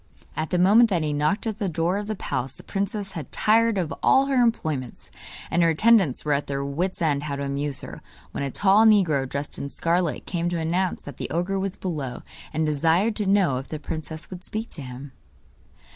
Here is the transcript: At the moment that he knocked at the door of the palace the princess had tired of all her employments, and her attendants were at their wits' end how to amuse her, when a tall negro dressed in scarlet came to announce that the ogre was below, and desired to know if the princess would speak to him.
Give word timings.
At 0.35 0.49
the 0.49 0.57
moment 0.57 0.89
that 0.89 1.03
he 1.03 1.13
knocked 1.13 1.45
at 1.45 1.59
the 1.59 1.69
door 1.69 1.99
of 1.99 2.07
the 2.07 2.15
palace 2.15 2.53
the 2.53 2.63
princess 2.63 3.11
had 3.11 3.31
tired 3.31 3.77
of 3.77 3.93
all 4.01 4.25
her 4.25 4.41
employments, 4.41 5.11
and 5.51 5.61
her 5.61 5.69
attendants 5.69 6.25
were 6.25 6.33
at 6.33 6.47
their 6.47 6.65
wits' 6.65 7.03
end 7.03 7.21
how 7.21 7.35
to 7.35 7.43
amuse 7.43 7.81
her, 7.81 8.01
when 8.31 8.41
a 8.43 8.49
tall 8.49 8.83
negro 8.83 9.29
dressed 9.29 9.59
in 9.59 9.69
scarlet 9.69 10.25
came 10.25 10.49
to 10.49 10.57
announce 10.57 11.03
that 11.03 11.17
the 11.17 11.29
ogre 11.29 11.59
was 11.59 11.75
below, 11.75 12.23
and 12.51 12.65
desired 12.65 13.15
to 13.17 13.27
know 13.27 13.57
if 13.59 13.67
the 13.67 13.77
princess 13.77 14.31
would 14.31 14.43
speak 14.43 14.71
to 14.71 14.81
him. 14.81 15.11